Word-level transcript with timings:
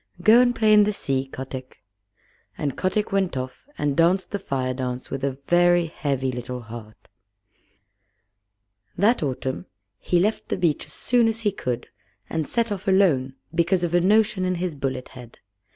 Go 0.23 0.41
and 0.41 0.55
play 0.55 0.73
in 0.73 0.83
the 0.83 0.93
sea, 0.93 1.27
Kotick." 1.31 1.83
And 2.57 2.75
Kotick 2.75 3.11
went 3.11 3.37
off 3.37 3.67
and 3.77 3.95
danced 3.95 4.31
the 4.31 4.39
Fire 4.39 4.73
dance 4.73 5.11
with 5.11 5.23
a 5.23 5.29
very 5.45 5.85
heavy 5.85 6.31
little 6.31 6.61
heart. 6.61 7.07
That 8.97 9.21
autumn 9.21 9.67
he 9.99 10.19
left 10.19 10.49
the 10.49 10.57
beach 10.57 10.87
as 10.87 10.93
soon 10.93 11.27
as 11.27 11.41
he 11.41 11.51
could, 11.51 11.89
and 12.31 12.47
set 12.47 12.71
off 12.71 12.87
alone 12.87 13.35
because 13.53 13.83
of 13.83 13.93
a 13.93 14.01
notion 14.01 14.43
in 14.43 14.55
his 14.55 14.73
bullet 14.73 15.09
head. 15.09 15.37